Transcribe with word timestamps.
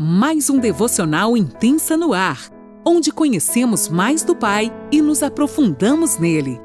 mais 0.00 0.48
um 0.48 0.60
devocional 0.60 1.36
intensa 1.36 1.96
no 1.96 2.12
ar, 2.12 2.52
onde 2.86 3.10
conhecemos 3.10 3.88
mais 3.88 4.22
do 4.22 4.36
Pai 4.36 4.72
e 4.92 5.02
nos 5.02 5.24
aprofundamos 5.24 6.18
nele. 6.18 6.60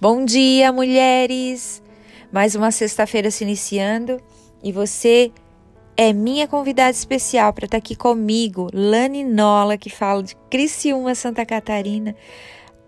Bom 0.00 0.24
dia, 0.24 0.72
mulheres! 0.72 1.80
Mais 2.32 2.56
uma 2.56 2.72
sexta-feira 2.72 3.30
se 3.30 3.44
iniciando 3.44 4.20
e 4.64 4.72
você 4.72 5.30
é 5.96 6.12
minha 6.12 6.48
convidada 6.48 6.90
especial 6.90 7.52
para 7.52 7.66
estar 7.66 7.76
tá 7.76 7.78
aqui 7.78 7.94
comigo, 7.94 8.68
Lani 8.74 9.22
Nola, 9.22 9.78
que 9.78 9.90
fala 9.90 10.24
de 10.24 10.34
Criciúma, 10.50 11.14
Santa 11.14 11.46
Catarina, 11.46 12.16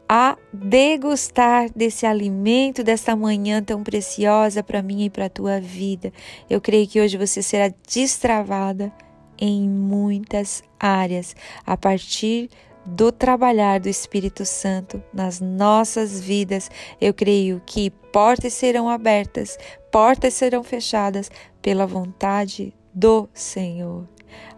a 0.09 0.39
degustar 0.53 1.71
desse 1.77 2.07
alimento 2.07 2.83
desta 2.83 3.15
manhã 3.15 3.63
tão 3.63 3.83
preciosa 3.83 4.63
para 4.63 4.83
mim 4.83 5.05
e 5.05 5.11
para 5.11 5.27
a 5.27 5.31
tua 5.31 5.61
vida. 5.61 6.13
Eu 6.49 6.61
creio 6.61 6.89
que 6.89 7.01
hoje 7.01 7.19
você 7.19 7.43
será 7.43 7.73
destravada 7.93 8.91
em 9.39 9.69
muitas 9.69 10.63
áreas 10.81 11.37
a 11.65 11.77
partir 11.77 12.49
do 12.87 13.13
trabalhar 13.13 13.79
do 13.79 13.89
Espírito 13.89 14.47
Santo 14.47 15.03
nas 15.13 15.41
nossas 15.41 16.19
vidas. 16.19 16.71
Eu 16.99 17.13
creio 17.13 17.61
que 17.67 17.91
portas 17.91 18.55
serão 18.55 18.89
abertas, 18.89 19.59
portas 19.93 20.33
serão 20.33 20.65
fechadas 20.65 21.31
pela 21.61 21.87
vontade 21.87 22.75
do 22.95 23.29
Senhor. 23.35 24.09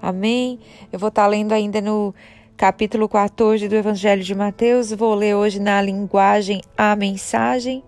Amém? 0.00 0.60
Eu 0.92 0.98
vou 0.98 1.08
estar 1.08 1.26
lendo 1.26 1.52
ainda 1.52 1.80
no 1.80 2.14
capítulo 2.60 3.08
14 3.08 3.66
do 3.68 3.74
Evangelho 3.74 4.22
de 4.22 4.34
Mateus, 4.34 4.92
vou 4.92 5.14
ler 5.14 5.34
hoje 5.34 5.58
na 5.58 5.80
linguagem 5.80 6.60
A 6.76 6.94
Mensagem. 6.94 7.82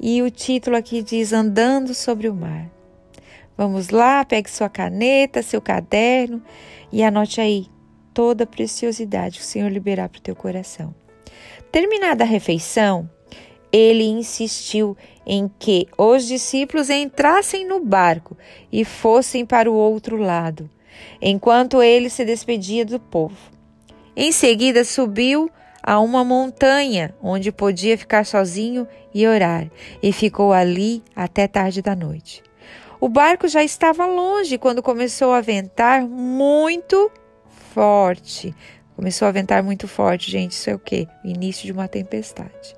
E 0.00 0.20
o 0.22 0.28
título 0.28 0.74
aqui 0.74 1.04
diz 1.04 1.32
Andando 1.32 1.94
sobre 1.94 2.28
o 2.28 2.34
Mar. 2.34 2.68
Vamos 3.56 3.90
lá, 3.90 4.24
pegue 4.24 4.50
sua 4.50 4.68
caneta, 4.68 5.40
seu 5.40 5.60
caderno 5.62 6.42
e 6.90 7.00
anote 7.04 7.40
aí 7.40 7.68
toda 8.12 8.42
a 8.42 8.46
preciosidade 8.46 9.38
que 9.38 9.44
o 9.44 9.46
Senhor 9.46 9.70
liberar 9.70 10.08
para 10.08 10.18
o 10.18 10.22
teu 10.22 10.34
coração. 10.34 10.92
Terminada 11.70 12.24
a 12.24 12.26
refeição, 12.26 13.08
ele 13.72 14.02
insistiu 14.02 14.96
em 15.24 15.48
que 15.60 15.86
os 15.96 16.26
discípulos 16.26 16.90
entrassem 16.90 17.64
no 17.64 17.78
barco 17.78 18.36
e 18.72 18.84
fossem 18.84 19.46
para 19.46 19.70
o 19.70 19.74
outro 19.74 20.16
lado, 20.16 20.68
enquanto 21.22 21.80
ele 21.80 22.10
se 22.10 22.24
despedia 22.24 22.84
do 22.84 22.98
povo. 22.98 23.54
Em 24.16 24.32
seguida, 24.32 24.82
subiu 24.82 25.50
a 25.82 26.00
uma 26.00 26.24
montanha 26.24 27.14
onde 27.22 27.52
podia 27.52 27.98
ficar 27.98 28.24
sozinho 28.24 28.88
e 29.14 29.26
orar, 29.26 29.70
e 30.02 30.12
ficou 30.12 30.52
ali 30.52 31.02
até 31.14 31.46
tarde 31.46 31.82
da 31.82 31.94
noite. 31.94 32.42
O 32.98 33.08
barco 33.08 33.46
já 33.46 33.62
estava 33.62 34.06
longe 34.06 34.56
quando 34.56 34.82
começou 34.82 35.32
a 35.32 35.42
ventar 35.42 36.02
muito 36.02 37.10
forte. 37.74 38.54
Começou 38.96 39.28
a 39.28 39.30
ventar 39.30 39.62
muito 39.62 39.86
forte, 39.86 40.30
gente. 40.30 40.52
Isso 40.52 40.70
é 40.70 40.74
o 40.74 40.78
quê? 40.78 41.06
Início 41.22 41.66
de 41.66 41.72
uma 41.72 41.86
tempestade. 41.86 42.74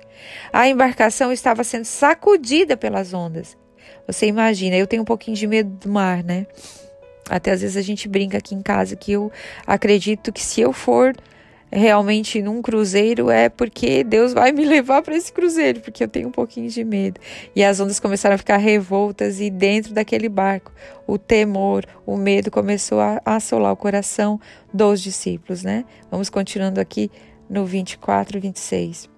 A 0.51 0.67
embarcação 0.67 1.31
estava 1.31 1.63
sendo 1.63 1.85
sacudida 1.85 2.75
pelas 2.75 3.13
ondas. 3.13 3.57
Você 4.05 4.27
imagina, 4.27 4.75
eu 4.75 4.85
tenho 4.85 5.03
um 5.03 5.05
pouquinho 5.05 5.37
de 5.37 5.47
medo 5.47 5.69
do 5.69 5.89
mar, 5.89 6.21
né? 6.21 6.45
Até 7.29 7.51
às 7.51 7.61
vezes 7.61 7.77
a 7.77 7.81
gente 7.81 8.07
brinca 8.09 8.37
aqui 8.37 8.55
em 8.55 8.61
casa 8.61 8.95
que 8.95 9.11
eu 9.11 9.31
acredito 9.65 10.33
que 10.33 10.41
se 10.41 10.61
eu 10.61 10.73
for 10.73 11.15
realmente 11.71 12.41
num 12.41 12.61
cruzeiro 12.61 13.29
é 13.29 13.47
porque 13.47 14.03
Deus 14.03 14.33
vai 14.33 14.51
me 14.51 14.65
levar 14.65 15.01
para 15.01 15.15
esse 15.15 15.31
cruzeiro, 15.31 15.79
porque 15.81 16.03
eu 16.03 16.07
tenho 16.07 16.27
um 16.27 16.31
pouquinho 16.31 16.69
de 16.69 16.83
medo. 16.83 17.19
E 17.55 17.63
as 17.63 17.79
ondas 17.79 17.99
começaram 17.99 18.35
a 18.35 18.37
ficar 18.37 18.57
revoltas 18.57 19.39
e 19.39 19.49
dentro 19.49 19.93
daquele 19.93 20.27
barco, 20.27 20.71
o 21.05 21.17
temor, 21.17 21.85
o 22.05 22.17
medo 22.17 22.49
começou 22.49 22.99
a 22.99 23.21
assolar 23.25 23.71
o 23.71 23.77
coração 23.77 24.39
dos 24.73 25.01
discípulos, 25.01 25.63
né? 25.63 25.85
Vamos 26.09 26.29
continuando 26.29 26.79
aqui 26.79 27.11
no 27.49 27.65
24 27.65 28.37
e 28.37 28.41
26. 28.41 29.09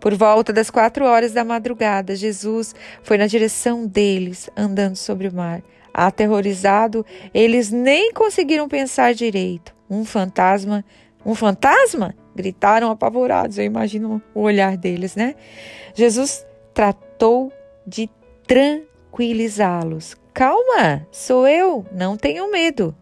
Por 0.00 0.14
volta 0.14 0.52
das 0.52 0.70
quatro 0.70 1.06
horas 1.06 1.32
da 1.32 1.42
madrugada, 1.42 2.14
Jesus 2.14 2.74
foi 3.02 3.16
na 3.16 3.26
direção 3.26 3.86
deles, 3.86 4.48
andando 4.56 4.94
sobre 4.94 5.28
o 5.28 5.34
mar. 5.34 5.62
Aterrorizado, 5.98 7.04
eles 7.32 7.70
nem 7.70 8.12
conseguiram 8.12 8.68
pensar 8.68 9.14
direito. 9.14 9.74
Um 9.88 10.04
fantasma 10.04 10.84
um 11.26 11.34
fantasma? 11.34 12.14
Gritaram 12.36 12.88
apavorados. 12.88 13.58
Eu 13.58 13.64
imagino 13.64 14.22
o 14.32 14.42
olhar 14.42 14.76
deles, 14.76 15.16
né? 15.16 15.34
Jesus 15.92 16.46
tratou 16.72 17.52
de 17.84 18.08
tranquilizá-los. 18.46 20.16
Calma, 20.32 21.04
sou 21.10 21.48
eu, 21.48 21.84
não 21.90 22.16
tenham 22.16 22.48
medo. 22.48 22.94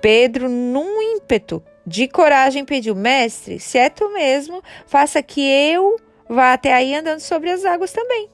Pedro, 0.00 0.48
num 0.48 1.02
ímpeto 1.16 1.62
de 1.86 2.08
coragem, 2.08 2.64
pediu: 2.64 2.94
Mestre, 2.94 3.60
se 3.60 3.76
é 3.76 3.90
tu 3.90 4.10
mesmo, 4.14 4.62
faça 4.86 5.22
que 5.22 5.42
eu 5.42 5.96
vá 6.26 6.54
até 6.54 6.72
aí 6.72 6.94
andando 6.94 7.20
sobre 7.20 7.50
as 7.50 7.66
águas 7.66 7.92
também. 7.92 8.30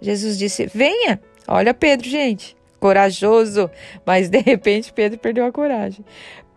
Jesus 0.00 0.38
disse: 0.38 0.66
Venha. 0.72 1.20
Olha, 1.48 1.74
Pedro, 1.74 2.08
gente, 2.08 2.56
corajoso, 2.84 3.70
mas 4.04 4.28
de 4.28 4.40
repente 4.40 4.92
Pedro 4.92 5.18
perdeu 5.18 5.46
a 5.46 5.50
coragem. 5.50 6.04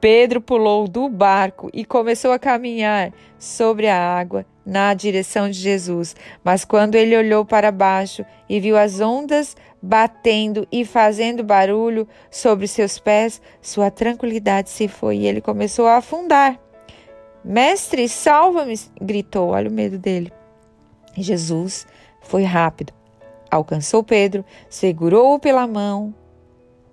Pedro 0.01 0.41
pulou 0.41 0.85
do 0.85 1.07
barco 1.07 1.69
e 1.73 1.85
começou 1.85 2.33
a 2.33 2.37
caminhar 2.37 3.13
sobre 3.39 3.87
a 3.87 3.97
água 3.97 4.45
na 4.65 4.93
direção 4.93 5.49
de 5.49 5.57
Jesus. 5.57 6.17
Mas 6.43 6.65
quando 6.65 6.95
ele 6.95 7.15
olhou 7.15 7.45
para 7.45 7.71
baixo 7.71 8.25
e 8.49 8.59
viu 8.59 8.77
as 8.77 8.99
ondas 8.99 9.55
batendo 9.81 10.67
e 10.69 10.83
fazendo 10.83 11.45
barulho 11.45 12.05
sobre 12.29 12.67
seus 12.67 12.99
pés, 12.99 13.41
sua 13.61 13.89
tranquilidade 13.89 14.69
se 14.69 14.89
foi 14.89 15.19
e 15.19 15.27
ele 15.27 15.39
começou 15.39 15.87
a 15.87 15.95
afundar. 15.95 16.59
Mestre, 17.41 18.09
salva-me! 18.09 18.77
gritou. 19.01 19.51
Olha 19.51 19.69
o 19.69 19.73
medo 19.73 19.97
dele. 19.97 20.33
Jesus 21.15 21.87
foi 22.21 22.43
rápido, 22.43 22.91
alcançou 23.49 24.03
Pedro, 24.03 24.45
segurou-o 24.69 25.39
pela 25.39 25.67
mão 25.67 26.13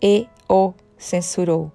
e 0.00 0.26
o 0.48 0.72
censurou. 0.96 1.70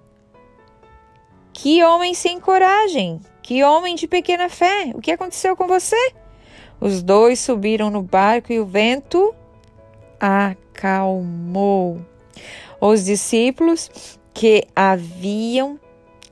Que 1.52 1.82
homem 1.84 2.14
sem 2.14 2.40
coragem! 2.40 3.20
Que 3.42 3.64
homem 3.64 3.94
de 3.94 4.06
pequena 4.06 4.48
fé! 4.48 4.92
O 4.94 5.00
que 5.00 5.10
aconteceu 5.10 5.56
com 5.56 5.66
você? 5.66 6.12
Os 6.80 7.02
dois 7.02 7.40
subiram 7.40 7.90
no 7.90 8.02
barco 8.02 8.52
e 8.52 8.60
o 8.60 8.64
vento 8.64 9.34
acalmou. 10.18 12.00
Os 12.80 13.04
discípulos 13.04 14.18
que 14.32 14.66
haviam 14.74 15.78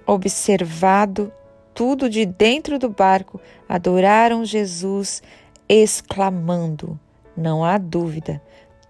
observado 0.06 1.30
tudo 1.74 2.08
de 2.08 2.24
dentro 2.24 2.78
do 2.78 2.88
barco 2.88 3.40
adoraram 3.68 4.44
Jesus, 4.44 5.22
exclamando: 5.68 6.98
Não 7.38 7.64
há 7.64 7.78
dúvida, 7.78 8.42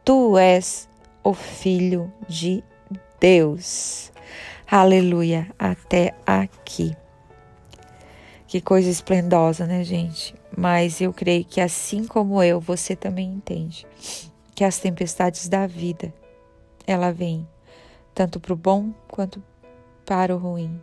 tu 0.02 0.38
és 0.38 0.88
o 1.22 1.34
Filho 1.34 2.10
de 2.26 2.64
Deus. 3.20 4.10
Aleluia, 4.66 5.50
até 5.58 6.14
aqui. 6.26 6.96
Que 8.46 8.62
coisa 8.62 8.88
esplendosa, 8.88 9.66
né, 9.66 9.84
gente? 9.84 10.34
Mas 10.56 10.98
eu 10.98 11.12
creio 11.12 11.44
que 11.44 11.60
assim 11.60 12.06
como 12.06 12.42
eu, 12.42 12.58
você 12.58 12.96
também 12.96 13.34
entende 13.34 13.86
que 14.54 14.64
as 14.64 14.78
tempestades 14.78 15.46
da 15.46 15.66
vida, 15.66 16.10
ela 16.86 17.12
vem 17.12 17.46
tanto 18.14 18.40
para 18.40 18.54
o 18.54 18.56
bom 18.56 18.94
quanto 19.08 19.42
para 20.06 20.34
o 20.34 20.38
ruim. 20.38 20.80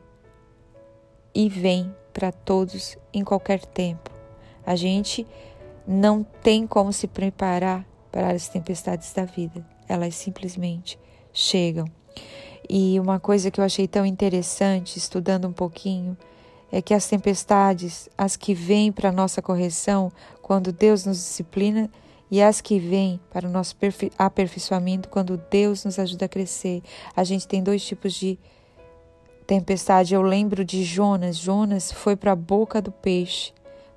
E 1.33 1.49
vem 1.49 1.91
para 2.13 2.31
todos 2.31 2.95
em 3.11 3.23
qualquer 3.23 3.65
tempo. 3.65 4.11
A 4.63 4.75
gente 4.75 5.25
não 5.87 6.23
tem 6.23 6.65
como 6.65 6.91
se 6.91 7.07
preparar 7.07 7.85
para 8.11 8.31
as 8.31 8.47
tempestades 8.47 9.13
da 9.13 9.25
vida. 9.25 9.65
Elas 9.87 10.15
simplesmente 10.15 10.97
chegam. 11.33 11.85
E 12.69 12.99
uma 12.99 13.19
coisa 13.19 13.51
que 13.51 13.59
eu 13.59 13.63
achei 13.63 13.87
tão 13.87 14.05
interessante, 14.05 14.97
estudando 14.97 15.47
um 15.47 15.53
pouquinho, 15.53 16.17
é 16.71 16.81
que 16.81 16.93
as 16.93 17.07
tempestades, 17.07 18.09
as 18.17 18.35
que 18.35 18.53
vêm 18.53 18.91
para 18.91 19.11
nossa 19.11 19.41
correção, 19.41 20.11
quando 20.41 20.71
Deus 20.71 21.05
nos 21.05 21.17
disciplina, 21.17 21.89
e 22.29 22.41
as 22.41 22.59
que 22.59 22.79
vêm 22.79 23.19
para 23.29 23.47
o 23.47 23.51
nosso 23.51 23.75
aperfeiçoamento, 24.17 25.09
quando 25.09 25.37
Deus 25.49 25.85
nos 25.85 25.99
ajuda 25.99 26.25
a 26.25 26.29
crescer. 26.29 26.81
A 27.15 27.23
gente 27.23 27.47
tem 27.47 27.61
dois 27.61 27.85
tipos 27.85 28.13
de 28.13 28.39
tempestade. 29.45 30.15
Eu 30.15 30.23
lembro 30.23 30.65
de 30.65 30.83
Jonas. 30.83 31.37
Jonas 31.37 31.91
foi 31.91 32.15
para 32.15 32.31
a 32.31 32.35
boca 32.35 32.81
do 32.81 32.91
peixe 32.91 33.53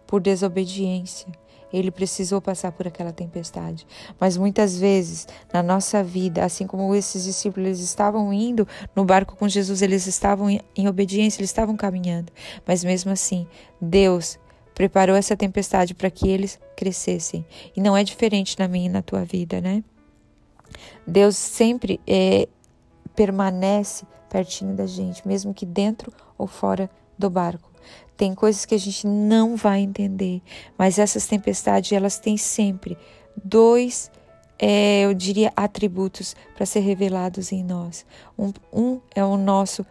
por 0.06 0.20
desobediência. 0.20 1.26
Ele 1.72 1.90
precisou 1.90 2.40
passar 2.40 2.72
por 2.72 2.86
aquela 2.86 3.12
tempestade. 3.12 3.86
Mas 4.18 4.36
muitas 4.36 4.78
vezes 4.78 5.26
na 5.52 5.62
nossa 5.62 6.02
vida, 6.02 6.44
assim 6.44 6.66
como 6.66 6.94
esses 6.94 7.24
discípulos 7.24 7.80
estavam 7.80 8.32
indo 8.32 8.66
no 8.94 9.04
barco 9.04 9.36
com 9.36 9.48
Jesus, 9.48 9.82
eles 9.82 10.06
estavam 10.06 10.48
em 10.50 10.88
obediência, 10.88 11.40
eles 11.40 11.50
estavam 11.50 11.76
caminhando. 11.76 12.32
Mas 12.66 12.82
mesmo 12.82 13.10
assim, 13.10 13.46
Deus 13.80 14.38
preparou 14.74 15.16
essa 15.16 15.36
tempestade 15.36 15.94
para 15.94 16.10
que 16.10 16.28
eles 16.28 16.58
crescessem. 16.76 17.44
E 17.76 17.80
não 17.80 17.96
é 17.96 18.04
diferente 18.04 18.56
na 18.58 18.68
minha 18.68 18.86
e 18.86 18.92
na 18.92 19.02
tua 19.02 19.24
vida, 19.24 19.60
né? 19.60 19.82
Deus 21.06 21.36
sempre 21.36 22.00
é, 22.06 22.48
permanece 23.16 24.06
pertinho 24.30 24.74
da 24.74 24.86
gente, 24.86 25.26
mesmo 25.26 25.52
que 25.52 25.66
dentro 25.66 26.12
ou 26.36 26.46
fora 26.46 26.88
do 27.18 27.28
barco. 27.28 27.67
Tem 28.18 28.34
coisas 28.34 28.64
que 28.64 28.74
a 28.74 28.78
gente 28.78 29.06
não 29.06 29.54
vai 29.54 29.78
entender, 29.78 30.42
mas 30.76 30.98
essas 30.98 31.26
tempestades 31.28 31.92
elas 31.92 32.18
têm 32.18 32.36
sempre 32.36 32.98
dois, 33.42 34.10
é, 34.58 35.02
eu 35.02 35.14
diria, 35.14 35.52
atributos 35.54 36.34
para 36.56 36.66
ser 36.66 36.80
revelados 36.80 37.52
em 37.52 37.62
nós. 37.62 38.04
Um, 38.36 38.52
um 38.72 39.00
é 39.14 39.24
o 39.24 39.36
nosso 39.36 39.86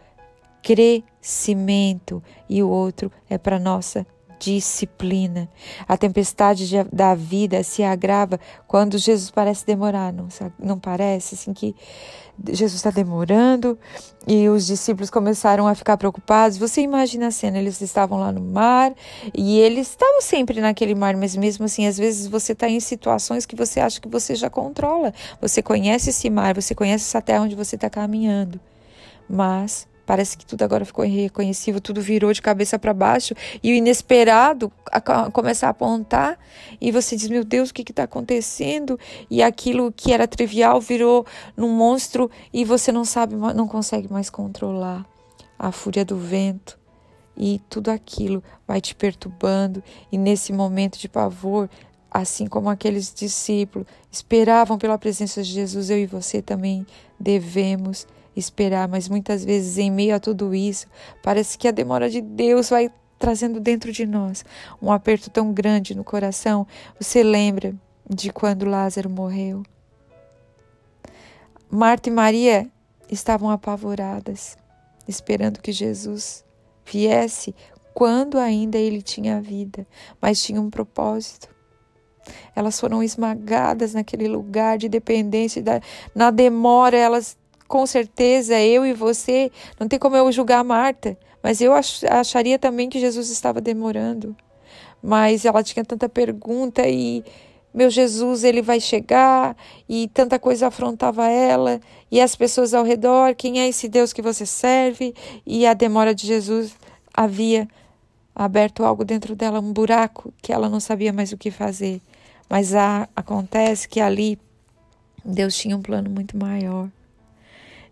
crescimento 0.62 2.22
e 2.50 2.62
o 2.62 2.68
outro 2.68 3.10
é 3.30 3.38
para 3.38 3.58
nossa 3.58 4.06
disciplina. 4.38 5.48
A 5.86 5.96
tempestade 5.96 6.68
da 6.92 7.14
vida 7.14 7.62
se 7.62 7.82
agrava 7.82 8.38
quando 8.66 8.98
Jesus 8.98 9.30
parece 9.30 9.66
demorar, 9.66 10.12
não, 10.12 10.28
não 10.58 10.78
parece? 10.78 11.34
Assim 11.34 11.52
que 11.52 11.74
Jesus 12.52 12.74
está 12.74 12.90
demorando 12.90 13.78
e 14.26 14.48
os 14.48 14.66
discípulos 14.66 15.10
começaram 15.10 15.66
a 15.66 15.74
ficar 15.74 15.96
preocupados. 15.96 16.56
Você 16.56 16.80
imagina 16.80 17.28
a 17.28 17.30
cena, 17.30 17.58
eles 17.58 17.80
estavam 17.80 18.20
lá 18.20 18.30
no 18.30 18.40
mar 18.40 18.94
e 19.34 19.58
eles 19.58 19.88
estavam 19.88 20.20
sempre 20.20 20.60
naquele 20.60 20.94
mar, 20.94 21.16
mas 21.16 21.34
mesmo 21.34 21.64
assim, 21.64 21.86
às 21.86 21.98
vezes 21.98 22.26
você 22.26 22.52
está 22.52 22.68
em 22.68 22.80
situações 22.80 23.44
que 23.44 23.56
você 23.56 23.80
acha 23.80 24.00
que 24.00 24.08
você 24.08 24.34
já 24.34 24.48
controla. 24.48 25.12
Você 25.40 25.62
conhece 25.62 26.10
esse 26.10 26.30
mar, 26.30 26.54
você 26.54 26.74
conhece 26.74 27.04
essa 27.04 27.20
terra 27.20 27.42
onde 27.42 27.56
você 27.56 27.74
está 27.74 27.90
caminhando. 27.90 28.60
Mas 29.28 29.86
Parece 30.08 30.38
que 30.38 30.46
tudo 30.46 30.62
agora 30.62 30.86
ficou 30.86 31.04
irreconhecível, 31.04 31.82
tudo 31.82 32.00
virou 32.00 32.32
de 32.32 32.40
cabeça 32.40 32.78
para 32.78 32.94
baixo 32.94 33.34
e 33.62 33.70
o 33.70 33.74
inesperado 33.74 34.72
a, 34.90 35.02
começa 35.30 35.66
a 35.66 35.68
apontar 35.68 36.38
e 36.80 36.90
você 36.90 37.14
diz: 37.14 37.28
Meu 37.28 37.44
Deus, 37.44 37.68
o 37.68 37.74
que 37.74 37.82
está 37.82 38.04
acontecendo? 38.04 38.98
E 39.30 39.42
aquilo 39.42 39.92
que 39.92 40.10
era 40.10 40.26
trivial 40.26 40.80
virou 40.80 41.26
num 41.54 41.68
monstro 41.68 42.30
e 42.54 42.64
você 42.64 42.90
não 42.90 43.04
sabe, 43.04 43.34
não 43.34 43.68
consegue 43.68 44.10
mais 44.10 44.30
controlar 44.30 45.04
a 45.58 45.70
fúria 45.70 46.06
do 46.06 46.16
vento. 46.16 46.78
E 47.36 47.60
tudo 47.68 47.90
aquilo 47.90 48.42
vai 48.66 48.80
te 48.80 48.94
perturbando, 48.94 49.84
e 50.10 50.16
nesse 50.16 50.54
momento 50.54 50.98
de 50.98 51.06
pavor, 51.06 51.68
assim 52.10 52.46
como 52.46 52.70
aqueles 52.70 53.12
discípulos 53.12 53.86
esperavam 54.10 54.78
pela 54.78 54.96
presença 54.96 55.42
de 55.42 55.52
Jesus, 55.52 55.90
eu 55.90 55.98
e 55.98 56.06
você 56.06 56.40
também 56.40 56.86
devemos 57.20 58.06
esperar, 58.38 58.88
mas 58.88 59.08
muitas 59.08 59.44
vezes, 59.44 59.78
em 59.78 59.90
meio 59.90 60.14
a 60.14 60.20
tudo 60.20 60.54
isso, 60.54 60.86
parece 61.22 61.58
que 61.58 61.68
a 61.68 61.72
demora 61.72 62.08
de 62.08 62.20
Deus 62.20 62.70
vai 62.70 62.90
trazendo 63.18 63.58
dentro 63.58 63.90
de 63.90 64.06
nós 64.06 64.44
um 64.80 64.92
aperto 64.92 65.28
tão 65.28 65.52
grande 65.52 65.94
no 65.94 66.04
coração. 66.04 66.66
Você 67.00 67.22
lembra 67.22 67.74
de 68.08 68.32
quando 68.32 68.64
Lázaro 68.64 69.10
morreu? 69.10 69.62
Marta 71.70 72.08
e 72.08 72.12
Maria 72.12 72.70
estavam 73.10 73.50
apavoradas, 73.50 74.56
esperando 75.06 75.60
que 75.60 75.72
Jesus 75.72 76.44
viesse 76.86 77.54
quando 77.92 78.38
ainda 78.38 78.78
ele 78.78 79.02
tinha 79.02 79.40
vida, 79.40 79.86
mas 80.20 80.42
tinha 80.42 80.60
um 80.60 80.70
propósito. 80.70 81.48
Elas 82.54 82.78
foram 82.78 83.02
esmagadas 83.02 83.94
naquele 83.94 84.28
lugar 84.28 84.78
de 84.78 84.88
dependência, 84.88 85.62
na 86.14 86.30
demora, 86.30 86.96
elas 86.96 87.36
com 87.68 87.86
certeza 87.86 88.58
eu 88.58 88.84
e 88.84 88.94
você, 88.94 89.52
não 89.78 89.86
tem 89.86 89.98
como 89.98 90.16
eu 90.16 90.32
julgar 90.32 90.60
a 90.60 90.64
Marta, 90.64 91.16
mas 91.42 91.60
eu 91.60 91.72
acharia 91.74 92.58
também 92.58 92.88
que 92.88 92.98
Jesus 92.98 93.30
estava 93.30 93.60
demorando. 93.60 94.34
Mas 95.02 95.44
ela 95.44 95.62
tinha 95.62 95.84
tanta 95.84 96.08
pergunta 96.08 96.88
e 96.88 97.22
meu 97.72 97.90
Jesus, 97.90 98.42
ele 98.42 98.62
vai 98.62 98.80
chegar 98.80 99.56
e 99.88 100.08
tanta 100.08 100.38
coisa 100.38 100.66
afrontava 100.66 101.28
ela 101.28 101.80
e 102.10 102.20
as 102.20 102.34
pessoas 102.34 102.74
ao 102.74 102.82
redor, 102.82 103.34
quem 103.36 103.60
é 103.60 103.68
esse 103.68 103.88
Deus 103.88 104.12
que 104.12 104.22
você 104.22 104.46
serve? 104.46 105.14
E 105.46 105.66
a 105.66 105.74
demora 105.74 106.14
de 106.14 106.26
Jesus 106.26 106.74
havia 107.14 107.68
aberto 108.34 108.82
algo 108.82 109.04
dentro 109.04 109.36
dela, 109.36 109.60
um 109.60 109.72
buraco 109.72 110.32
que 110.40 110.52
ela 110.52 110.68
não 110.68 110.80
sabia 110.80 111.12
mais 111.12 111.32
o 111.32 111.36
que 111.36 111.50
fazer. 111.50 112.00
Mas 112.48 112.74
a, 112.74 113.08
acontece 113.14 113.86
que 113.88 114.00
ali 114.00 114.38
Deus 115.24 115.54
tinha 115.56 115.76
um 115.76 115.82
plano 115.82 116.08
muito 116.08 116.36
maior 116.36 116.88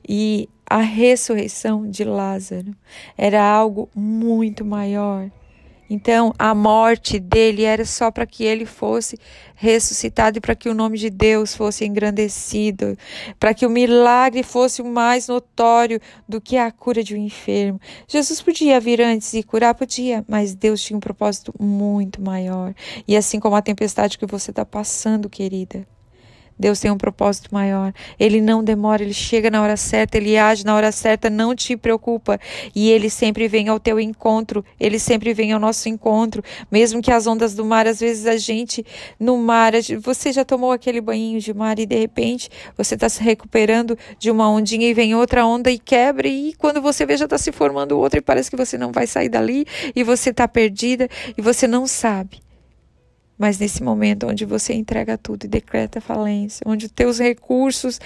e 0.08 0.48
a 0.68 0.78
ressurreição 0.78 1.88
de 1.88 2.04
Lázaro 2.04 2.74
era 3.16 3.42
algo 3.42 3.88
muito 3.94 4.64
maior. 4.64 5.30
Então, 5.88 6.32
a 6.36 6.52
morte 6.52 7.18
dele 7.18 7.62
era 7.62 7.84
só 7.84 8.10
para 8.10 8.26
que 8.26 8.42
ele 8.42 8.66
fosse 8.66 9.16
ressuscitado 9.54 10.38
e 10.38 10.40
para 10.40 10.56
que 10.56 10.68
o 10.68 10.74
nome 10.74 10.98
de 10.98 11.08
Deus 11.08 11.54
fosse 11.54 11.84
engrandecido, 11.84 12.98
para 13.38 13.54
que 13.54 13.64
o 13.64 13.70
milagre 13.70 14.42
fosse 14.42 14.82
mais 14.82 15.28
notório 15.28 16.00
do 16.28 16.40
que 16.40 16.56
a 16.56 16.72
cura 16.72 17.04
de 17.04 17.14
um 17.14 17.18
enfermo. 17.18 17.80
Jesus 18.08 18.42
podia 18.42 18.80
vir 18.80 19.00
antes 19.00 19.32
e 19.34 19.44
curar, 19.44 19.74
podia, 19.74 20.24
mas 20.28 20.54
Deus 20.54 20.82
tinha 20.82 20.96
um 20.96 21.00
propósito 21.00 21.54
muito 21.58 22.20
maior. 22.20 22.74
E 23.06 23.16
assim 23.16 23.38
como 23.38 23.54
a 23.54 23.62
tempestade 23.62 24.18
que 24.18 24.26
você 24.26 24.50
está 24.50 24.64
passando, 24.64 25.30
querida, 25.30 25.86
Deus 26.58 26.80
tem 26.80 26.90
um 26.90 26.96
propósito 26.96 27.48
maior. 27.52 27.92
Ele 28.18 28.40
não 28.40 28.64
demora, 28.64 29.02
ele 29.02 29.12
chega 29.12 29.50
na 29.50 29.62
hora 29.62 29.76
certa, 29.76 30.16
ele 30.16 30.36
age 30.36 30.64
na 30.64 30.74
hora 30.74 30.90
certa, 30.90 31.28
não 31.28 31.54
te 31.54 31.76
preocupa. 31.76 32.40
E 32.74 32.90
ele 32.90 33.10
sempre 33.10 33.46
vem 33.46 33.68
ao 33.68 33.78
teu 33.78 34.00
encontro, 34.00 34.64
ele 34.80 34.98
sempre 34.98 35.34
vem 35.34 35.52
ao 35.52 35.60
nosso 35.60 35.88
encontro. 35.88 36.42
Mesmo 36.70 37.02
que 37.02 37.10
as 37.10 37.26
ondas 37.26 37.54
do 37.54 37.64
mar, 37.64 37.86
às 37.86 38.00
vezes 38.00 38.26
a 38.26 38.36
gente 38.36 38.84
no 39.20 39.36
mar, 39.36 39.72
você 40.02 40.32
já 40.32 40.44
tomou 40.44 40.72
aquele 40.72 41.00
banho 41.00 41.38
de 41.40 41.52
mar 41.52 41.78
e 41.78 41.86
de 41.86 41.98
repente 41.98 42.48
você 42.76 42.94
está 42.94 43.08
se 43.08 43.22
recuperando 43.22 43.98
de 44.18 44.30
uma 44.30 44.48
ondinha 44.50 44.88
e 44.88 44.94
vem 44.94 45.14
outra 45.14 45.46
onda 45.46 45.70
e 45.70 45.78
quebra. 45.78 46.26
E 46.26 46.54
quando 46.54 46.80
você 46.80 47.04
vê, 47.04 47.16
já 47.16 47.26
está 47.26 47.38
se 47.38 47.52
formando 47.52 47.98
outra 47.98 48.18
e 48.18 48.22
parece 48.22 48.50
que 48.50 48.56
você 48.56 48.78
não 48.78 48.92
vai 48.92 49.06
sair 49.06 49.28
dali 49.28 49.66
e 49.94 50.02
você 50.02 50.30
está 50.30 50.48
perdida 50.48 51.08
e 51.36 51.42
você 51.42 51.66
não 51.66 51.86
sabe 51.86 52.45
mas 53.38 53.58
nesse 53.58 53.82
momento 53.82 54.26
onde 54.26 54.44
você 54.44 54.74
entrega 54.74 55.18
tudo 55.18 55.44
e 55.44 55.48
decreta 55.48 56.00
falência, 56.00 56.64
onde 56.66 56.88
teus 56.88 57.18
recursos 57.18 58.00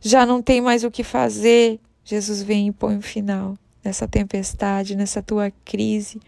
já 0.00 0.24
não 0.24 0.40
tem 0.40 0.60
mais 0.60 0.84
o 0.84 0.90
que 0.90 1.02
fazer, 1.02 1.80
Jesus 2.04 2.42
vem 2.42 2.68
e 2.68 2.72
põe 2.72 2.96
um 2.96 3.02
final 3.02 3.56
nessa 3.84 4.08
tempestade, 4.08 4.96
nessa 4.96 5.22
tua 5.22 5.52
crise. 5.64 6.20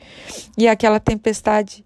E 0.56 0.68
aquela 0.68 1.00
tempestade 1.00 1.84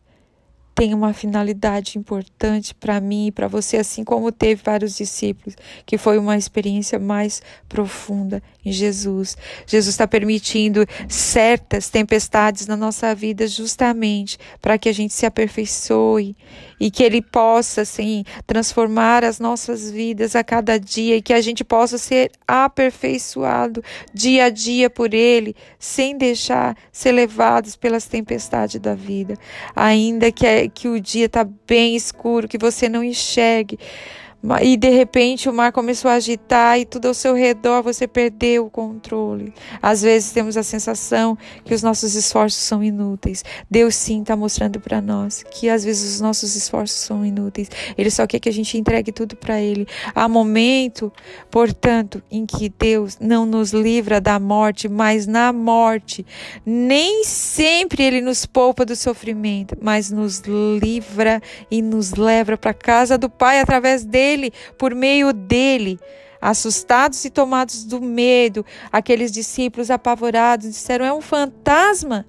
tem 0.75 0.95
uma 0.95 1.13
finalidade 1.13 1.99
importante 1.99 2.75
para 2.75 3.01
mim 3.01 3.27
e 3.27 3.33
para 3.33 3.49
você, 3.49 3.77
assim 3.77 4.05
como 4.05 4.33
teve 4.33 4.63
para 4.63 4.85
os 4.85 4.97
discípulos, 4.97 5.57
que 5.85 5.99
foi 5.99 6.19
uma 6.19 6.37
experiência 6.37 6.99
mais 6.99 7.43
profunda 7.69 8.43
em 8.65 8.73
Jesus. 8.73 9.37
Jesus 9.67 9.95
está 9.95 10.07
permitindo 10.07 10.87
certas 11.09 11.89
tempestades 11.89 12.67
na 12.67 12.77
nossa 12.77 13.15
vida 13.15 13.47
justamente 13.47 14.39
para 14.61 14.79
que 14.79 14.89
a 14.89 14.93
gente 14.93 15.13
se 15.13 15.27
aperfeiçoe 15.27 16.37
e 16.81 16.91
que 16.91 17.05
Ele 17.05 17.23
possa, 17.23 17.83
assim, 17.83 18.25
transformar 18.47 19.25
as 19.25 19.39
nossas 19.39 19.91
vidas 19.91 20.35
a 20.35 20.43
cada 20.43 20.79
dia 20.79 21.17
e 21.17 21.23
que 21.23 21.33
a 21.33 21.41
gente 21.41 21.63
possa 21.63 21.97
ser 21.97 22.31
aperfeiçoado 22.47 23.85
dia 24.13 24.47
a 24.47 24.51
dia 24.51 24.91
por 24.91 25.15
Ele, 25.15 25.55
sem 25.79 26.19
deixar 26.19 26.77
ser 26.91 27.13
levados 27.13 27.77
pelas 27.77 28.07
tempestades 28.07 28.81
da 28.81 28.95
vida. 28.95 29.37
Ainda 29.77 30.33
que, 30.33 30.62
que 30.69 30.89
o 30.89 31.01
dia 31.01 31.27
está 31.27 31.47
bem 31.67 31.97
escuro, 31.97 32.49
que 32.49 32.59
você 32.59 32.89
não 32.89 33.03
enxergue 33.03 33.79
e 34.61 34.77
de 34.77 34.89
repente 34.89 35.49
o 35.49 35.53
mar 35.53 35.71
começou 35.71 36.11
a 36.11 36.15
agitar 36.15 36.79
e 36.79 36.85
tudo 36.85 37.07
ao 37.07 37.15
seu 37.15 37.33
redor 37.33 37.81
você 37.81 38.09
perdeu 38.09 38.67
o 38.67 38.71
controle. 38.71 39.55
Às 39.81 40.03
vezes 40.03 40.33
temos 40.33 40.57
a 40.57 40.65
sensação 40.65 41.39
que 41.65 41.73
os 41.73 41.83
nossos 41.83 42.17
esforços 42.17 42.61
são 42.61 42.83
inúteis. 42.83 43.45
Deus 43.71 43.95
sim 43.95 44.21
está 44.21 44.35
mostrando 44.35 44.81
para 44.81 45.01
nós 45.01 45.45
que 45.45 45.69
às 45.69 45.85
vezes 45.85 46.15
os 46.15 46.21
nossos 46.21 46.57
esforços 46.57 46.99
são 46.99 47.25
inúteis. 47.25 47.71
Ele 47.97 48.11
só 48.11 48.27
quer 48.27 48.41
que 48.41 48.49
a 48.49 48.53
gente 48.53 48.77
entregue 48.77 49.13
tudo 49.13 49.37
para 49.37 49.61
Ele. 49.61 49.87
Há 50.13 50.29
momento, 50.29 51.13
portanto, 51.49 52.21
em 52.29 52.45
que 52.45 52.69
Deus 52.69 53.19
não 53.21 53.47
nos 53.47 53.73
livra 53.73 54.21
da 54.21 54.41
morte, 54.41 54.89
mas 54.89 55.25
na 55.25 55.53
morte 55.53 56.27
nem 56.67 57.23
sempre 57.23 58.03
Ele 58.03 58.21
nos 58.21 58.45
poupa 58.45 58.85
do 58.85 58.97
sofrimento, 58.97 59.77
mas 59.81 60.11
nos 60.11 60.41
livra 60.41 61.41
e 61.71 61.81
nos 61.81 62.15
leva 62.15 62.57
para 62.57 62.73
a 62.73 62.75
casa 62.75 63.17
do 63.17 63.31
Pai 63.31 63.61
através 63.61 64.05
dele 64.05 64.32
por 64.79 64.95
meio 64.95 65.33
dele. 65.33 65.99
Assustados 66.41 67.25
e 67.25 67.31
tomados 67.31 67.85
do 67.85 68.01
medo, 68.01 68.67
aqueles 68.91 69.31
discípulos 69.31 69.91
apavorados 69.91 70.67
disseram: 70.67 71.05
É 71.05 71.13
um 71.13 71.21
fantasma. 71.21 72.27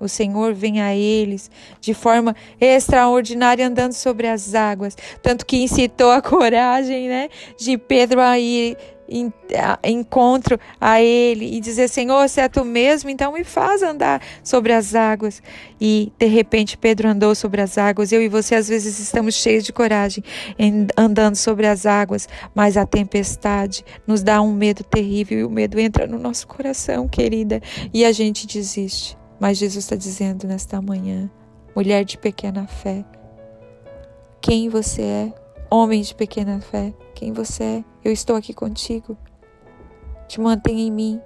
o 0.00 0.08
Senhor 0.08 0.52
vem 0.52 0.80
a 0.80 0.92
eles 0.92 1.48
de 1.80 1.94
forma 1.94 2.34
extraordinária 2.60 3.64
andando 3.64 3.92
sobre 3.92 4.26
as 4.26 4.52
águas, 4.52 4.96
tanto 5.22 5.46
que 5.46 5.62
incitou 5.62 6.10
a 6.10 6.20
coragem, 6.20 7.08
né, 7.08 7.28
de 7.56 7.78
Pedro 7.78 8.20
a 8.20 8.36
ir 8.36 8.76
encontro 9.84 10.58
a 10.80 11.00
Ele 11.00 11.56
e 11.56 11.60
dizer: 11.60 11.88
Senhor, 11.88 12.28
se 12.28 12.40
é 12.40 12.48
tu 12.48 12.64
mesmo, 12.64 13.10
então 13.10 13.32
me 13.32 13.44
faz 13.44 13.82
andar 13.82 14.22
sobre 14.42 14.72
as 14.72 14.94
águas. 14.94 15.42
E 15.80 16.12
de 16.18 16.26
repente 16.26 16.76
Pedro 16.78 17.08
andou 17.08 17.34
sobre 17.34 17.60
as 17.60 17.76
águas. 17.76 18.12
Eu 18.12 18.22
e 18.22 18.28
você 18.28 18.54
às 18.54 18.68
vezes 18.68 18.98
estamos 18.98 19.34
cheios 19.34 19.64
de 19.64 19.72
coragem 19.72 20.22
andando 20.96 21.36
sobre 21.36 21.66
as 21.66 21.86
águas, 21.86 22.28
mas 22.54 22.76
a 22.76 22.86
tempestade 22.86 23.84
nos 24.06 24.22
dá 24.22 24.40
um 24.40 24.52
medo 24.52 24.84
terrível 24.84 25.38
e 25.38 25.44
o 25.44 25.50
medo 25.50 25.78
entra 25.78 26.06
no 26.06 26.18
nosso 26.18 26.46
coração, 26.46 27.08
querida, 27.08 27.60
e 27.92 28.04
a 28.04 28.12
gente 28.12 28.46
desiste. 28.46 29.16
Mas 29.40 29.58
Jesus 29.58 29.84
está 29.84 29.96
dizendo 29.96 30.46
nesta 30.46 30.80
manhã, 30.80 31.30
mulher 31.74 32.04
de 32.04 32.16
pequena 32.16 32.66
fé, 32.66 33.04
quem 34.40 34.68
você 34.68 35.02
é, 35.02 35.41
homem 35.72 36.02
de 36.02 36.14
pequena 36.14 36.60
fé 36.60 36.92
quem 37.14 37.32
você 37.32 37.64
é. 37.64 37.84
Eu 38.04 38.12
estou 38.12 38.36
aqui 38.36 38.52
contigo. 38.52 39.16
Te 40.28 40.40
mantenha 40.40 40.82
em 40.82 40.90
mim. 40.90 41.20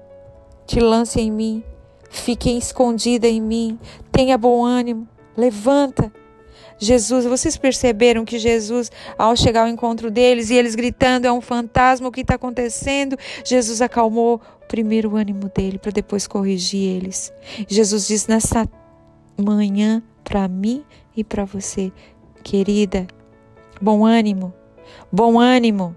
Te 0.67 0.79
lance 0.79 1.21
em 1.21 1.33
mim. 1.33 1.65
Fique 2.11 2.57
escondida 2.57 3.27
em 3.27 3.41
mim. 3.41 3.79
Tenha 4.13 4.39
bom 4.39 4.65
ânimo. 4.65 5.09
Levanta. 5.37 6.13
Jesus, 6.79 7.25
vocês 7.25 7.57
perceberam 7.57 8.25
que 8.25 8.39
Jesus, 8.39 8.93
ao 9.19 9.35
chegar 9.35 9.63
ao 9.63 9.69
encontro 9.69 10.11
deles 10.11 10.51
e 10.51 10.55
eles 10.55 10.75
gritando, 10.75 11.27
é 11.27 11.33
um 11.33 11.41
fantasma, 11.41 12.09
o 12.09 12.13
que 12.13 12.21
está 12.21 12.35
acontecendo? 12.35 13.17
Jesus 13.43 13.81
acalmou 13.81 14.41
primeiro 14.69 15.13
o 15.13 15.17
ânimo 15.17 15.51
dele 15.55 15.79
para 15.79 15.91
depois 15.91 16.27
corrigir 16.27 16.97
eles. 16.97 17.33
Jesus 17.67 18.07
diz 18.07 18.27
nessa 18.27 18.69
manhã 19.39 20.03
para 20.23 20.47
mim 20.47 20.85
e 21.17 21.25
para 21.25 21.47
você, 21.47 21.91
querida, 22.45 23.07
bom 23.81 24.05
ânimo. 24.05 24.53
Bom 25.11 25.39
ânimo. 25.39 25.95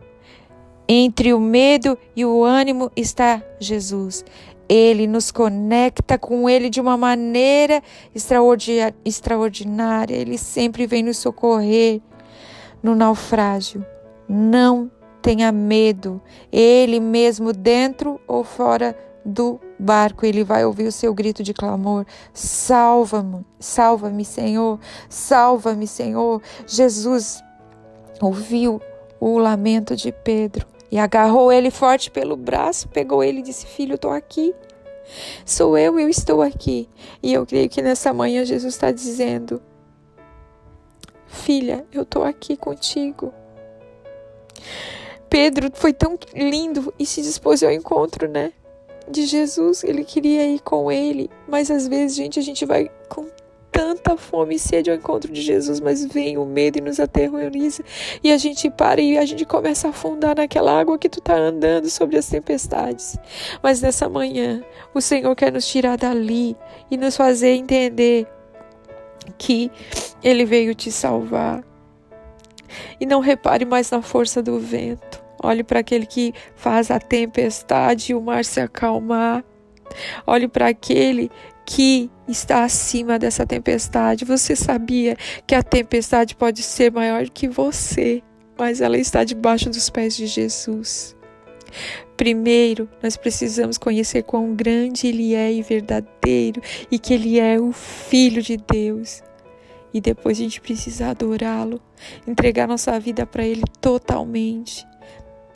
Entre 0.88 1.33
o 1.33 1.39
medo 1.39 1.98
e 2.15 2.25
o 2.25 2.43
ânimo 2.43 2.91
está 2.95 3.43
Jesus. 3.59 4.25
Ele 4.67 5.07
nos 5.07 5.31
conecta 5.31 6.17
com 6.17 6.50
Ele 6.50 6.69
de 6.69 6.79
uma 6.79 6.95
maneira 6.98 7.81
extraordinária. 9.05 10.15
Ele 10.15 10.38
sempre 10.38 10.86
vem 10.86 11.03
nos 11.03 11.17
socorrer 11.17 12.01
no 12.81 12.95
naufrágio. 12.95 13.86
Não 14.27 14.91
tenha 15.21 15.51
medo. 15.51 16.21
Ele 16.51 17.00
mesmo, 17.00 17.53
dentro 17.53 18.19
ou 18.27 18.43
fora 18.43 18.95
do 19.25 19.59
barco, 19.77 20.25
ele 20.25 20.43
vai 20.43 20.65
ouvir 20.65 20.88
o 20.88 20.91
seu 20.91 21.13
grito 21.13 21.43
de 21.43 21.53
clamor: 21.53 22.05
Salva-me, 22.33 23.45
salva-me, 23.59 24.25
Senhor, 24.25 24.79
salva-me, 25.07 25.88
Senhor. 25.88 26.41
Jesus 26.65 27.43
ouviu 28.21 28.81
o 29.19 29.38
lamento 29.38 29.95
de 29.95 30.11
Pedro 30.11 30.65
e 30.91 30.97
agarrou 30.97 31.51
ele 31.51 31.69
forte 31.69 32.09
pelo 32.09 32.35
braço, 32.35 32.88
pegou 32.88 33.23
ele 33.23 33.39
e 33.39 33.43
disse: 33.43 33.65
Filho, 33.65 33.95
estou 33.95 34.11
aqui. 34.11 34.53
Sou 35.45 35.77
eu, 35.77 35.99
eu 35.99 36.07
estou 36.07 36.41
aqui. 36.41 36.88
E 37.21 37.33
eu 37.33 37.45
creio 37.45 37.69
que 37.69 37.81
nessa 37.81 38.13
manhã 38.13 38.45
Jesus 38.45 38.73
está 38.73 38.91
dizendo: 38.91 39.61
Filha, 41.27 41.85
eu 41.91 42.03
estou 42.03 42.23
aqui 42.23 42.55
contigo. 42.55 43.33
Pedro 45.29 45.69
foi 45.73 45.93
tão 45.93 46.17
lindo 46.33 46.93
e 46.97 47.05
se 47.05 47.21
dispôs 47.21 47.61
ao 47.63 47.71
encontro, 47.71 48.27
né? 48.27 48.51
De 49.07 49.25
Jesus, 49.25 49.83
ele 49.83 50.03
queria 50.03 50.45
ir 50.45 50.59
com 50.59 50.91
ele, 50.91 51.29
mas 51.47 51.69
às 51.71 51.88
vezes, 51.88 52.15
gente, 52.15 52.39
a 52.39 52.41
gente 52.41 52.65
vai 52.65 52.91
tanta 53.71 54.17
fome 54.17 54.55
e 54.55 54.59
sede 54.59 54.89
ao 54.89 54.97
encontro 54.97 55.31
de 55.31 55.41
Jesus, 55.41 55.79
mas 55.79 56.05
vem 56.05 56.38
o 56.38 56.45
medo 56.45 56.77
e 56.77 56.81
nos 56.81 56.99
aterroriza. 56.99 57.83
E 58.23 58.31
a 58.31 58.38
gente 58.38 58.69
para 58.69 59.01
e 59.01 59.17
a 59.17 59.25
gente 59.25 59.45
começa 59.45 59.88
a 59.88 59.91
afundar 59.91 60.35
naquela 60.35 60.79
água 60.79 60.97
que 60.97 61.09
tu 61.09 61.21
tá 61.21 61.35
andando 61.35 61.89
sobre 61.89 62.17
as 62.17 62.27
tempestades. 62.27 63.17
Mas 63.61 63.81
nessa 63.81 64.09
manhã, 64.09 64.63
o 64.93 65.01
Senhor 65.01 65.35
quer 65.35 65.51
nos 65.51 65.67
tirar 65.67 65.97
dali 65.97 66.55
e 66.89 66.97
nos 66.97 67.15
fazer 67.15 67.51
entender 67.51 68.27
que 69.38 69.71
Ele 70.23 70.45
veio 70.45 70.73
te 70.75 70.91
salvar. 70.91 71.63
E 72.99 73.05
não 73.05 73.19
repare 73.19 73.65
mais 73.65 73.89
na 73.89 74.01
força 74.01 74.41
do 74.41 74.59
vento. 74.59 75.23
Olhe 75.41 75.63
para 75.63 75.79
aquele 75.79 76.05
que 76.05 76.33
faz 76.55 76.91
a 76.91 76.99
tempestade 76.99 78.11
e 78.11 78.15
o 78.15 78.21
mar 78.21 78.43
se 78.43 78.59
acalmar. 78.59 79.43
Olhe 80.25 80.48
para 80.48 80.69
aquele 80.69 81.29
que 81.65 82.10
está 82.27 82.63
acima 82.63 83.19
dessa 83.19 83.46
tempestade. 83.46 84.25
Você 84.25 84.55
sabia 84.55 85.15
que 85.46 85.53
a 85.53 85.62
tempestade 85.62 86.36
pode 86.36 86.63
ser 86.63 86.91
maior 86.91 87.29
que 87.29 87.48
você, 87.48 88.24
mas 88.58 88.81
ela 88.81 88.98
está 88.98 89.24
debaixo 89.24 89.69
dos 89.69 89.89
pés 89.89 90.15
de 90.15 90.25
Jesus. 90.25 91.15
Primeiro, 92.17 92.89
nós 93.01 93.15
precisamos 93.15 93.77
conhecer 93.77 94.24
quão 94.24 94.55
grande 94.55 95.08
Ele 95.08 95.36
é 95.36 95.53
e 95.53 95.62
verdadeiro 95.62 96.62
e 96.91 96.98
que 96.98 97.13
Ele 97.13 97.39
é 97.39 97.60
o 97.60 97.72
Filho 97.72 98.41
de 98.41 98.58
Deus. 98.58 99.22
E 99.93 100.01
depois 100.01 100.38
a 100.38 100.41
gente 100.41 100.62
precisa 100.62 101.10
adorá-lo, 101.10 101.81
entregar 102.27 102.67
nossa 102.67 103.00
vida 103.00 103.25
para 103.25 103.46
Ele 103.46 103.63
totalmente 103.79 104.88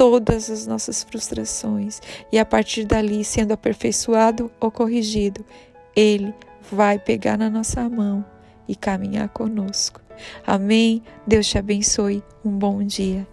todas 0.04 0.50
as 0.50 0.68
nossas 0.68 1.02
frustrações 1.02 2.02
e 2.30 2.38
a 2.38 2.44
partir 2.44 2.84
dali, 2.84 3.24
sendo 3.24 3.54
aperfeiçoado 3.54 4.52
ou 4.60 4.70
corrigido, 4.70 5.46
Ele 5.96 6.34
vai 6.70 7.00
pegar 7.00 7.38
na 7.38 7.50
nossa 7.50 7.88
mão 7.88 8.26
e 8.68 8.76
caminhar 8.76 9.30
conosco. 9.30 10.02
Amém? 10.46 11.02
Deus 11.26 11.48
te 11.48 11.58
abençoe. 11.58 12.22
Um 12.44 12.52
bom 12.52 12.84
dia. 12.84 13.26